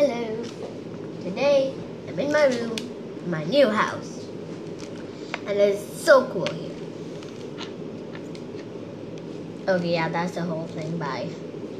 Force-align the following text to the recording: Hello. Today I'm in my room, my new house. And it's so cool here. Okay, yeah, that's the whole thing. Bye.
Hello. 0.00 0.42
Today 1.22 1.74
I'm 2.08 2.18
in 2.18 2.32
my 2.32 2.46
room, 2.46 2.74
my 3.26 3.44
new 3.44 3.68
house. 3.68 4.24
And 5.46 5.58
it's 5.58 6.02
so 6.02 6.24
cool 6.32 6.46
here. 6.46 6.74
Okay, 9.68 9.92
yeah, 9.92 10.08
that's 10.08 10.36
the 10.36 10.40
whole 10.40 10.66
thing. 10.68 10.96
Bye. 10.96 11.28